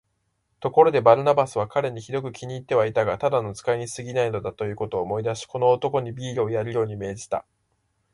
[0.61, 7.45] ところで、バルナバスは彼にひどく気に入ってはいたが、ただの使いにすぎないのだ、ということを思い出し、この男にビールをやるように命じた。